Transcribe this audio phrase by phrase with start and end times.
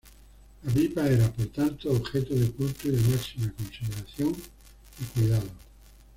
[0.63, 4.33] La pipa era, por tanto, objeto de culto y de máxima consideración
[4.99, 5.45] y cuidado.